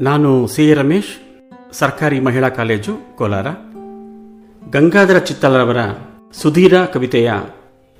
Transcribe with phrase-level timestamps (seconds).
[0.00, 1.20] ನಾನು ಸಿ ರಮೇಶ್,
[1.72, 3.46] ಸರ್ಕಾರಿ ಮಹಿಳಾ ಕಾಲೇಜು, ಕೋಲಾರ.
[4.70, 5.76] ಗಂಗಾಧರ ಚಿತ್ತಲರವರ
[6.32, 7.32] ಸುಧೀರ ಕವಿತೆಯ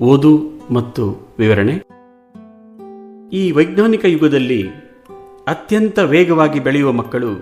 [0.01, 0.39] ಓದು
[0.71, 1.75] ಮತ್ತು ವಿವರಣೆ.
[3.33, 4.69] ಈ ವೈಜ್ಞಾನಿಕ ಯುಗದಲ್ಲಿ
[5.49, 7.33] ಅತ್ಯಂತ ವೇಗವಾಗಿ ಬೆಳೆಯುವ ಮಕ್ಕಳು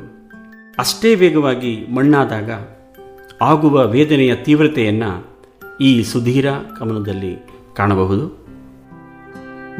[0.78, 2.50] ಅಷ್ಟೇ ವೇಗವಾಗಿ ಮಣ್ಣಾದಾಗ
[3.42, 5.26] ಆಗುವ ವೇದನೆಯ ತೀವ್ರತೆಯನ್ನು
[5.80, 6.46] ಈ ಸುಧೀರ
[6.78, 7.36] ಕಮನದಲ್ಲಿ
[7.76, 8.26] ಕಾಣಬಹುದು.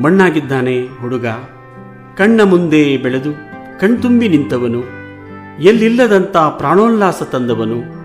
[0.02, 1.26] ಮಣ್ಣಾಗಿದ್ದಾನೆ ಹುಡುಗ,
[2.16, 3.47] ಕಣ್ಣ ಮುಂದೆ ಬೆಳೆದು
[3.80, 4.84] ಕಣ್ತುಂಬಿ ನಿಂತವನು,
[5.62, 7.98] ಎಲ್ಲಿಲ್ಲದಂತ ಪ್ರಾಣೋಲ್ಲಾಸ ತಂದವನು,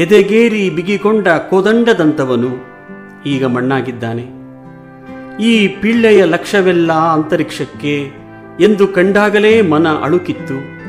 [0.00, 2.50] ಎದೆಗೇರಿ ಬಿಗಿಕೊಂಡ ಕೋದಂಡದಂತವನು
[3.26, 4.40] ಈಗ ಮಣ್ಣಾಗಿದ್ದಾನೆ.
[5.42, 8.10] ಈ ಪಿಳ್ಳೆಯ ಲಕ್ಷ್ಯವೆಲ್ಲ ಅಂತರಿಕ್ಷಕ್ಕೆ
[8.60, 10.80] ಎಂದು ಕಂಡಾಗಲೇ ಮನ ಅಳುಕಿತ್ತು.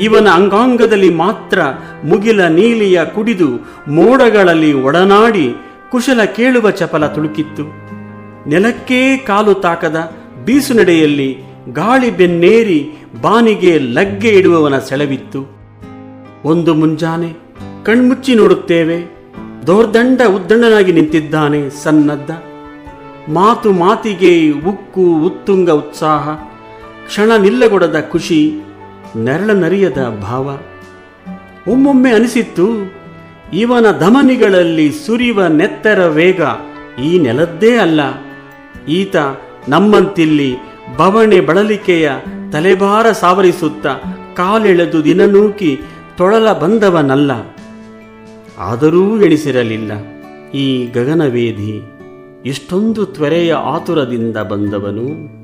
[0.00, 1.60] ಇವನ ಅಂಗಾಂಗದಲ್ಲಿ ಮಾತ್ರ
[2.04, 3.48] ಮುಗಿಲ ನೀಲಿಯ ಕುಡಿದು
[3.88, 5.54] ಮೋಡಗಳಲ್ಲಿ ಒಡನಾಡಿ
[5.90, 7.64] ಕುಶಲ ಕೇಳುವ ಚಪಲ ತುಳುಕಿತ್ತು.
[8.48, 10.12] ನೆಲಕ್ಕೇ ಕಾಲು ತಾಕದ
[10.44, 11.38] ಬೀಸು ನಡೆಯಲ್ಲಿ
[11.72, 15.58] ಗಾಳಿ ಬೆನ್ನೇರಿ ಬಾನಿಗೆ ಲಗ್ಗೆ ಇಡುವವನ ಸೆಳವಿತ್ತು.
[16.44, 17.32] ಒಂದು ಮುಂಜಾನೆ
[17.84, 19.18] ಕಣ್ಮುಚ್ಚಿ ನೋಡುತ್ತೇವೆ.
[19.66, 22.30] ದೋರ್ದಂಡ ಉದ್ದಂಡನಾಗಿ ನಿಂತಿದ್ದಾನೆ ಸನ್ನದ್ದ.
[23.28, 26.28] ಮಾತು ಮಾತಿಗೆ ಉಕ್ಕು ಉತ್ತುಂಗ ಉತ್ಸಾಹ.
[27.06, 28.52] ಕ್ಷಣ ನಿಲ್ಲಗೊಡದ ಖುಷಿ
[29.16, 30.58] ನೆರಳ ನರಿಯದ ಭಾವ.
[31.68, 32.94] ಒಮ್ಮೊಮ್ಮೆ ಅನಿಸಿತ್ತು,
[33.52, 36.40] ಇವನ ಧಮನಿಗಳಲ್ಲಿ ಸುರಿಯುವ ನೆತ್ತರ ವೇಗ
[37.04, 38.00] ಈ ನೆಲದ್ದೇ ಅಲ್ಲ.
[38.88, 39.16] ಈತ
[39.68, 40.56] ನಮ್ಮಂತಿಲ್ಲಿ
[40.96, 42.10] ಬವಣೆ ಬಳಲಿಕೆಯ
[42.52, 43.86] ತಲೆಭಾರ ಸಾವರಿಸುತ್ತ
[44.36, 45.80] ಕಾಲೆಳೆದು ದಿನನೂಕಿ
[46.16, 47.30] ತೊಳಲ ಬಂದವನಲ್ಲ.
[48.58, 49.92] ಆದರೂ ಎಣಿಸಿರಲಿಲ್ಲ.
[50.50, 51.82] ಈ ಗಗನವೇದಿ
[52.46, 55.38] ಇಷ್ಟೊಂದು ತ್ವರೆಯ ಆತುರದಿಂದ ಬಂದವನು.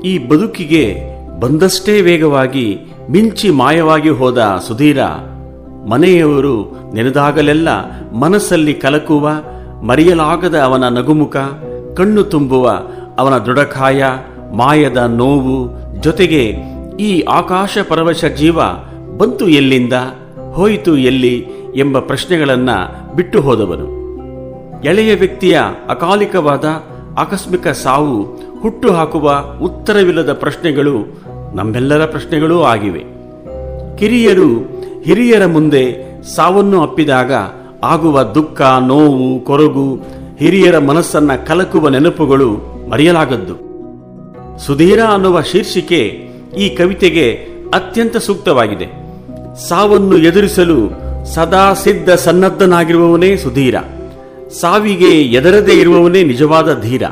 [0.00, 0.96] ಈ ಬದುಕಿಗೆ
[1.40, 2.78] ಬಂದಷ್ಟೇ ವೇಗವಾಗಿ
[3.10, 5.04] ಮಿಂಚಿ ಮಾಯವಾಗಿ ಹೋದ ಸುಧೀರ
[5.90, 7.68] ಮನೆಯವರು ನೆನೆದಾಗಲೆಲ್ಲ
[8.12, 9.30] ಮನಸ್ಸಲ್ಲಿ ಕಲಕುವ,
[9.82, 11.36] ಮರೆಯಲಾಗದ ಅವನ ನಗುಮುಖ
[11.96, 12.70] ಕಣ್ಣು ತುಂಬುವ
[13.18, 14.04] ಅವನ ದೃಢಕಾಯ,
[14.54, 15.56] ಮಾಯದ ನೋವು
[16.00, 16.42] ಜೊತೆಗೆ
[17.00, 18.58] ಈ ಆಕಾಶ ಪರವಶ ಜೀವ
[19.16, 19.92] ಬಂತು ಎಲ್ಲಿಂದ,
[20.54, 21.34] ಹೋಯಿತು ಎಲ್ಲಿ
[21.76, 22.76] ಎಂಬ ಪ್ರಶ್ನೆಗಳನ್ನು
[23.16, 23.86] ಬಿಟ್ಟು ಹೋದವನು.
[24.84, 26.64] ಎಳೆಯ ವ್ಯಕ್ತಿಯ ಅಕಾಲಿಕವಾದ
[27.18, 28.22] ಆಕಸ್ಮಿಕ ಸಾವು
[28.60, 30.94] ಹುಟ್ಟು ಹಾಕುವ ಉತ್ತರವಿಲ್ಲದ ಪ್ರಶ್ನೆಗಳು
[31.54, 33.04] ನಮ್ಮೆಲ್ಲರ ಪ್ರಶ್ನೆಗಳೂ ಆಗಿವೆ.
[33.98, 34.48] ಕಿರಿಯರು
[35.04, 35.84] ಹಿರಿಯರ ಮುಂದೆ
[36.36, 37.32] ಸಾವನ್ನು ಅಪ್ಪಿದಾಗ
[37.84, 39.98] ಆಗುವ ದುಃಖ, ನೋವು, ಕೊರಗು
[40.38, 42.50] ಹಿರಿಯರ ಮನಸ್ಸನ್ನ ಕಲಕುವ ನೆನಪುಗಳು
[42.90, 43.66] ಮರೆಯಲಾಗದ್ದು.
[44.58, 47.32] ಸುಧೀರ ಅನ್ನುವ ಶೀರ್ಷಿಕೆ ಈ ಕವಿತೆಗೆ
[47.74, 48.86] ಅತ್ಯಂತ ಸೂಕ್ತವಾಗಿದೆ.
[49.68, 50.90] ಸಾವನ್ನು ಎದುರಿಸಲು
[51.34, 53.74] ಸದಾ ಸಿದ್ಧ ಸನ್ನದ್ಧನಾಗಿರುವವನೇ ಸುಧೀರ.
[54.60, 57.02] ಸಾವಿಗೆ ಎದರದೇ ಇರುವವನೇ ನಿಜವಾದ ಧೀರ.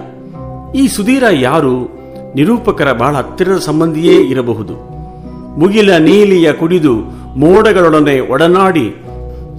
[0.76, 2.04] ಈ ಸುಧೀರ ಯಾರು?
[2.34, 4.72] ನಿರೂಪಕರ ಬಹಳ ಹತ್ತಿರದ ಸಂಬಂಧಿಯೇ ಇರಬಹುದು.
[5.60, 6.94] ಮುಗಿಲ ನೀಲಿಯ ಕುಡಿದು
[7.36, 8.94] ಮೋಡಗಳೊಡನೆ ಒಡನಾಡಿ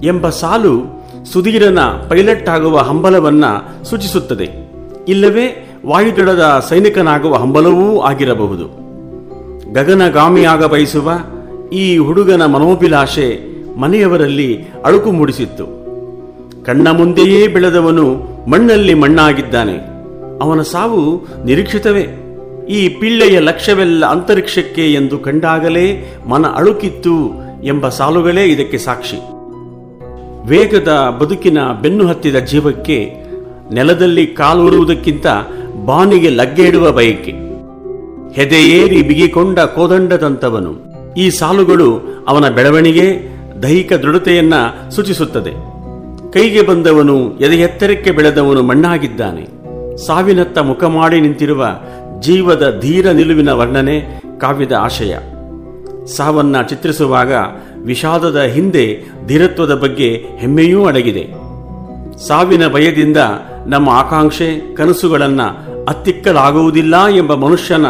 [0.04, 0.95] ಎಂಬ ಸಾಲು
[1.32, 1.78] ಸುಧೀರನ
[2.08, 3.44] ಪೈಲಟ್ ಆಗುವ ಹಂಬಲವನ್ನ
[3.82, 4.48] ಸೂಚಿಸುತ್ತದೆ.
[5.08, 8.86] ಇಲ್ಲವೇ ವಾಯುದಳದ ಸೈನಿಕನಾಗುವ ಹಂಬಲವೂ ಆಗಿರಬಹುದು.
[9.72, 11.12] ಗಗನಗಾಮಿಯಾಗ ಬಯಸುವ
[11.72, 15.66] ಈ ಹುಡುಗನ ಮನೋಭಿಲಾಷೆ ಮನೆಯವರಲ್ಲಿ ಅಳುಕು ಮೂಡಿಸಿತ್ತು.
[16.64, 18.14] ಕಣ್ಣ ಮುಂದೆಯೇ ಬೆಳೆದವನು
[18.50, 19.76] ಮಣ್ಣಲ್ಲಿ ಮಣ್ಣಾಗಿದ್ದಾನೆ.
[20.42, 22.06] ಅವನ ಸಾವು ನಿರೀಕ್ಷಿತವೇ.
[22.68, 27.32] ಈ ಪಿಳ್ಳೆಯ ಲಕ್ಷ್ಯವೆಲ್ಲ ಅಂತರಿಕ್ಷಕ್ಕೆ ಎಂದು ಕಂಡಾಗಲೇ ಮನ ಅಳುಕಿತ್ತು
[27.64, 29.35] ಎಂಬ ಸಾಲುಗಳೇ ಇದಕ್ಕೆ ಸಾಕ್ಷಿ.
[30.46, 33.12] ವೇಗದ ಬದುಕಿನ ಬೆನ್ನು ಹತ್ತಿದ ಜೀವಕ್ಕೆ
[33.72, 35.26] ನೆಲದಲ್ಲಿ ಕಾಲೂರುವುದಕ್ಕಿಂತ
[35.84, 37.30] ಬಾನಿಗೆ ಲಗ್ಗೆ ಇಡುವ ಬಯಕೆ.
[38.32, 40.74] ಹೆದೆಯೇರಿ ಬಿಗಿಕೊಂಡ ಕೋದಂಡದಂತವನು.
[41.14, 44.54] ಈ ಸಾಲುಗಳು ಅವನ ಬೆಳವಣಿಗೆ, ದೈಹಿಕ ದೃಢತೆಯನ್ನ
[44.90, 45.50] ಸೂಚಿಸುತ್ತದೆ.
[46.32, 49.46] ಕೈಗೆ ಬಂದವನು ಎದೆ ಎತ್ತರಕ್ಕೆ ಬೆಳೆದವನು ಮಣ್ಣಾಗಿದ್ದಾನೆ.
[50.06, 51.68] ಸಾವಿನತ್ತ ಮುಖ ಮಾಡಿ ನಿಂತಿರುವ
[52.20, 55.16] ಜೀವದ ಧೀರ ನಿಲುವಿನ ವರ್ಣನೆ ಕಾವ್ಯದ ಆಶಯ.
[56.16, 57.32] ಸಾವನ್ನ ಚಿತ್ರಿಸುವಾಗ
[57.86, 61.24] ವಿಷಾದದ ಹಿಂದೆ ಧೀರತ್ವದ ಬಗ್ಗೆ ಹೆಮ್ಮೆಯೂ ಅಡಗಿದೆ.
[62.26, 63.16] ಸಾವಿನ ಭಯದಿಂದ
[63.66, 67.86] ನಮ್ಮ ಆಕಾಂಕ್ಷೆ, ಕನಸುಗಳನ್ನು ಅತ್ತಿಕ್ಕಲಾಗುವುದಿಲ್ಲ ಎಂಬ ಮನುಷ್ಯನ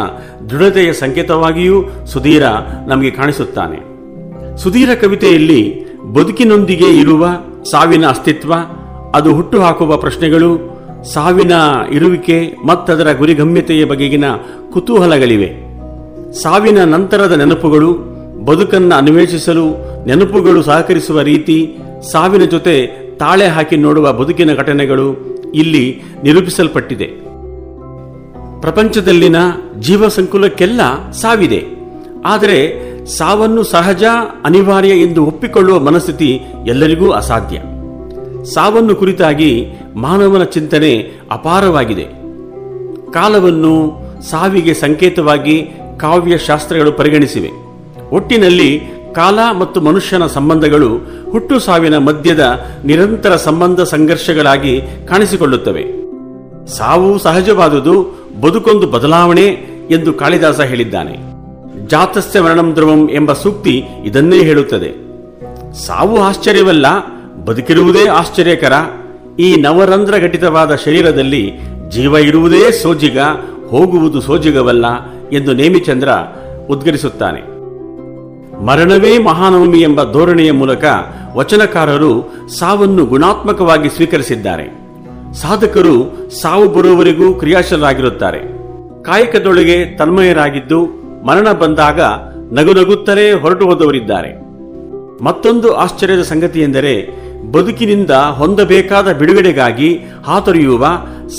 [0.49, 2.43] ದೃಢತೆಯ ಸಂಕೇತವಾಗಿಯೂ ಸುಧೀರ
[2.87, 3.79] ನಮಗೆ ಕಾಣಿಸುತ್ತಾನೆ.
[4.57, 5.61] ಸುಧೀರ ಕವಿತೆಯಲ್ಲಿ
[6.13, 7.27] ಬದುಕಿನೊಂದಿಗೆ ಇರುವ
[7.71, 8.53] ಸಾವಿನ ಅಸ್ತಿತ್ವ,
[9.15, 10.77] ಅದು ಹುಟ್ಟು ಹಾಕುವ ಪ್ರಶ್ನೆಗಳು,
[11.13, 11.51] ಸಾವಿನ
[11.91, 14.25] ಇರುವಿಕೆ ಮತ್ತದರ ಗುರಿಗಮ್ಯತೆಯ ಬಗೆಗಿನ
[14.73, 15.49] ಕುತೂಹಲಗಳಿವೆ.
[16.33, 18.16] ಸಾವಿನ ನಂತರದ ನೆನಪುಗಳು
[18.47, 19.65] ಬದುಕನ್ನ ಅನ್ವೇಷಿಸಲು
[20.05, 21.77] ನೆನಪುಗಳು ಸಹಕರಿಸುವ ರೀತಿ
[22.11, 27.05] ಸಾವಿನ ಜೊತೆ ತಾಳೆ ಹಾಕಿ ನೋಡುವ ಬದುಕಿನ ಘಟನೆಗಳು ಇಲ್ಲಿ ನಿರೂಪಿಸಲ್ಪಟ್ಟಿದೆ.
[28.61, 29.35] ಪ್ರಪಂಚದಲ್ಲಿನ
[29.79, 31.65] ಜೀವ ಸಂಕುಲಕ್ಕೆಲ್ಲ ಸಾವಿದೆ.
[32.25, 34.03] ಆದರೆ ಸಾವನ್ನು ಸಹಜ,
[34.45, 37.57] ಅನಿವಾರ್ಯ ಎಂದು ಒಪ್ಪಿಕೊಳ್ಳುವ ಮನಸ್ಥಿತಿ ಎಲ್ಲರಿಗೂ ಅಸಾಧ್ಯ.
[38.45, 42.03] ಸಾವನ್ನು ಕುರಿತಾಗಿ ಮಾನವನ ಚಿಂತನೆ ಅಪಾರವಾಗಿದೆ.
[43.11, 45.67] ಕಾಲವನ್ನು ಸಾವಿಗೆ ಸಂಕೇತವಾಗಿ
[45.99, 47.66] ಕಾವ್ಯ ಶಾಸ್ತ್ರಗಳು ಪರಿಗಣಿಸಿವೆ.
[48.11, 48.81] ಒಟ್ಟಿನಲ್ಲಿ
[49.13, 50.89] ಕಾಲ ಮತ್ತು ಮನುಷ್ಯನ ಸಂಬಂಧಗಳು
[51.31, 55.85] ಹುಟ್ಟು ಸಾವಿನ ಮಧ್ಯದ ನಿರಂತರ ಸಂಬಂಧ ಸಂಘರ್ಷಗಳಾಗಿ ಕಾಣಿಸಿಕೊಳ್ಳುತ್ತವೆ.
[56.67, 59.45] ಸಾವು ಸಹಜವಾದುದು, ಬದುಕೊಂದು ಬದಲಾವಣೆ
[59.91, 61.17] ಎಂದು ಕಾಳಿದಾಸ ಹೇಳಿದ್ದಾನೆ.
[61.87, 64.91] ಜಾತಸ್ಯ ಮರಣಂ ಧ್ರುವಂ ಎಂಬ ಸೂಕ್ತಿ ಇದನ್ನೇ ಹೇಳುತ್ತದೆ.
[65.73, 66.85] ಸಾವು ಆಶ್ಚರ್ಯವಲ್ಲ,
[67.45, 68.73] ಬದುಕಿರುವುದೇ ಆಶ್ಚರ್ಯಕರ.
[69.39, 71.51] ಈ ನವರಂಧ್ರ ಘಟಿತವಾದ ಶರೀರದಲ್ಲಿ
[71.89, 73.19] ಜೀವ ಇರುವುದೇ ಸೋಜಿಗ,
[73.69, 74.85] ಹೋಗುವುದು ಸೋಜಿಗವಲ್ಲ
[75.33, 76.09] ಎಂದು ನೇಮಿಚಂದ್ರ
[76.69, 77.56] ಉದ್ಗರಿಸುತ್ತಾನೆ.
[78.65, 80.83] ಮರಣವೇ ಮಹಾನವಮಿ ಎಂಬ ಧೋರಣೆಯ ಮೂಲಕ
[81.35, 84.87] ವಚನಕಾರರು ಸಾವನ್ನು ಗುಣಾತ್ಮಕವಾಗಿ ಸ್ವೀಕರಿಸಿದ್ದಾರೆ.
[85.33, 88.39] ಸಾಧಕರು ಸಾವು ಬರುವವರೆಗೂ ಕ್ರಿಯಾಶೀಲರಾಗಿರುತ್ತಾರೆ.
[89.03, 90.85] ಕಾಯಕದೊಳಗೆ ತನ್ಮಯರಾಗಿದ್ದು
[91.25, 92.01] ಮರಣ ಬಂದಾಗ
[92.51, 94.47] ನಗುನಗುತ್ತಲೇ ಹೊರಟು ಹೋದವರಿದ್ದಾರೆ.
[95.23, 97.07] ಮತ್ತೊಂದು ಆಶ್ಚರ್ಯದ ಸಂಗತಿ ಎಂದರೆ
[97.51, 100.87] ಬದುಕಿನಿಂದ ಹೊಂದಬೇಕಾದ ಬಿಡುಗಡೆಗಾಗಿ ಹಾತೊರೆಯುವ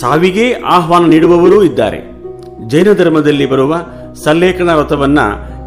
[0.01, 2.13] ಸಾವಿಗೆ ಆಹ್ವಾನ ನೀಡುವವರೂ ಇದ್ದಾರೆ.
[2.69, 3.77] ಜೈನ ಧರ್ಮದಲ್ಲಿ ಬರುವ
[4.25, 5.19] ಸಲ್ಲೇಖನ ವ್ರತವನ್ನ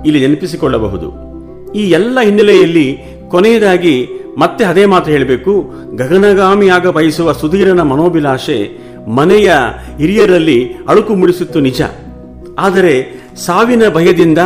[0.06, 1.30] ಇಲ್ಲಿ ನೆನಪಿಸಿಕೊಳ್ಳಬಹುದು.
[1.75, 5.71] ಈ ಎಲ್ಲ ಹಿನ್ನೆಲೆಯಲ್ಲಿ ಕೊನೆಯದಾಗಿ ಮತ್ತೆ ಅದೇ ಮಾತು ಹೇಳಬೇಕು.
[5.95, 8.71] ಗಗನಗಾಮಿಯಾಗ ಬಯಸುವ ಸುಧೀರನ ಮನೋಭಿಲಾಷೆ
[9.15, 9.53] ಮನೆಯ
[9.97, 11.81] ಹಿರಿಯರಲ್ಲಿ ಅಳುಕು ಮೂಡಿಸಿತ್ತು ನಿಜ.
[12.59, 14.38] ಆದರೆ ಸಾವಿನ ಭಯದಿಂದ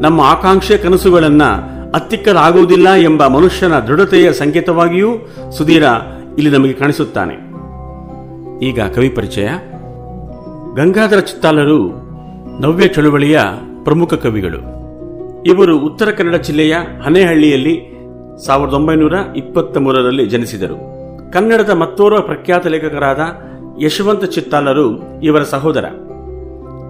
[0.00, 1.42] ನಮ್ಮ ಆಕಾಂಕ್ಷೆ ಕನಸುಗಳನ್ನ
[1.94, 5.28] ಅತ್ತಿಕ್ಕಲಾಗುವುದಿಲ್ಲ ಎಂಬ ಮನುಷ್ಯನ ದೃಢತೆಯ ಸಂಕೇತವಾಗಿಯೂ
[5.58, 5.82] ಸುಧೀರ
[6.38, 7.34] ಇಲ್ಲಿ ನಮಗೆ ಕಾಣಿಸುತ್ತಾನೆ.
[8.66, 9.48] ಈಗ ಕವಿ ಪರಿಚಯ.
[10.76, 11.88] ಗಂಗಾಧರ ಚಿತ್ತಾಲರು
[12.60, 13.40] ನವ್ಯ ಚಳುವಳಿಯ
[13.84, 14.73] ಪ್ರಮುಖ ಕವಿಗಳು.
[15.46, 17.80] ಇವರು ಉತ್ತರ ಕನ್ನಡ ಜಿಲ್ಲೆಯ ಹನೇಹಳ್ಳಿಯಲ್ಲಿ
[18.46, 20.76] ಸಾವಿರದ ಒಂಬೈನೂರ ಇಪ್ಪತ್ತ ಮೂರರಲ್ಲಿ ಜನಿಸಿದರು.
[21.32, 23.18] ಕನ್ನಡದ ಮತ್ತೋರ್ವ ಪ್ರಖ್ಯಾತ ಲೇಖಕರಾದ
[23.82, 25.84] ಯಶವಂತ ಚಿತ್ತಾಲರು ಇವರ ಸಹೋದರ.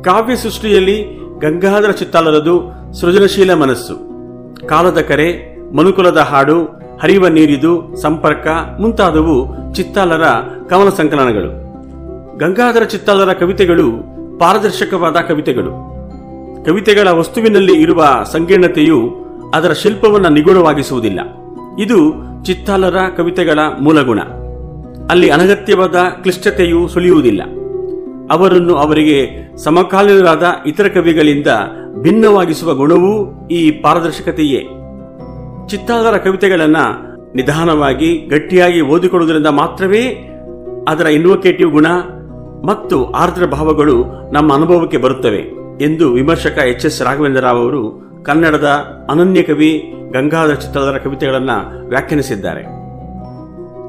[0.04, 3.96] ಕಾವ್ಯ ಸೃಷ್ಟಿಯಲ್ಲಿ ಗಂಗಾಧರ ಚಿತ್ತಾಲರದು ಸೃಜನಶೀಲ ಮನಸ್ಸು.
[4.66, 6.64] ಕಾಲದ ಕರೆ, ಮನುಕುಲದ ಹಾಡು
[7.02, 8.46] ಹರಿವ ನೀರಿದು, ಸಂಪರ್ಕ
[8.80, 10.22] ಮುಂತಾದವು ಚಿತ್ತಾಲರ
[10.70, 11.64] ಕವನ ಸಂಕಲನಗಳು.
[12.38, 13.90] ಗಂಗಾಧರ ಚಿತ್ತಾಲರ ಕವಿತೆಗಳು
[14.38, 15.94] ಪಾರದರ್ಶಕವಾದ ಕವಿತೆಗಳು.
[16.66, 19.14] ಕವಿತೆಗಳ ವಸ್ತುವಿನಲ್ಲಿ ಇರುವ ಸಂಕೀರ್ಣತೆಯು
[19.55, 21.20] ಅದರ ಶಿಲ್ಪವನ್ನು ನಿಗೂಢವಾಗಿಸುವುದಿಲ್ಲ.
[21.78, 22.12] ಇದು
[22.44, 24.20] ಚಿತ್ತಾಲರ ಕವಿತೆಗಳ ಮೂಲಗುಣ.
[25.11, 27.43] ಅಲ್ಲಿ ಅನಗತ್ಯವಾದ ಕ್ಲಿಷ್ಟತೆಯು ಸುಳಿಯುವುದಿಲ್ಲ.
[28.31, 31.46] ಅವರನ್ನು ಅವರಿಗೆ ಸಮಕಾಲೀನರಾದ ಇತರ ಕವಿಗಳಿಂದ
[32.02, 34.61] ಭಿನ್ನವಾಗಿಸುವ ಗುಣವೂ ಈ ಪಾರದರ್ಶಕತೆಯೇ.
[35.69, 40.31] ಚಿತ್ತಾಲರ ಕವಿತೆಗಳನ್ನು ನಿಧಾನವಾಗಿ, ಗಟ್ಟಿಯಾಗಿ ಓದಿಕೊಳ್ಳುವುದರಿಂದ ಮಾತ್ರವೇ
[40.88, 41.87] ಅದರ ಇನ್ವೊಕೇಟಿವ್ ಗುಣ
[42.64, 45.53] ಮತ್ತು ಆರ್ದ್ರ ಭಾವಗಳು ನಮ್ಮ ಅನುಭವಕ್ಕೆ ಬರುತ್ತವೆ.
[45.81, 48.65] ಎಂದು ವಿಮರ್ಶಕ ಎಚ್ ಎಸ್ ರಾಘವೇಂದ್ರ ರಾವ್ ಅವರು ಕನ್ನಡದ
[49.11, 52.62] ಅನನ್ಯ ಕವಿ ಗಂಗಾಧರ ಚಿತ್ರದರ ಕವಿತೆಗಳನ್ನು ವ್ಯಾಖ್ಯಾನಿಸಿದ್ದಾರೆ.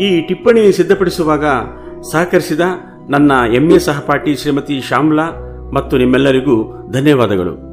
[0.04, 1.46] ಈ ಟಿಪ್ಪಣಿ ಸಿದ್ಧಪಡಿಸುವಾಗ
[2.12, 2.62] ಸಹಕರಿಸಿದ
[3.10, 5.24] ನನ್ನ ಎಂಎ ಸಹಪಾಠಿ ಶ್ರೀಮತಿ ಶ್ಯಾಮ್ಲಾ
[5.74, 7.65] ಮತ್ತು ನಿಮ್ಮೆಲ್ಲರಿಗೂ ಧನ್ಯವಾದಗಳು.